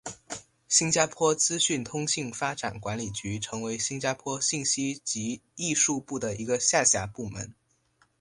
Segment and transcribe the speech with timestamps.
[0.67, 7.53] 新加坡资讯通信发展管理局成为新加坡信息及艺术部的一个下辖部门。